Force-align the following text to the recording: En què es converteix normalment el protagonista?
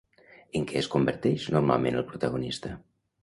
En 0.59 0.63
què 0.71 0.77
es 0.79 0.87
converteix 0.95 1.45
normalment 1.57 1.99
el 1.99 2.09
protagonista? 2.13 2.73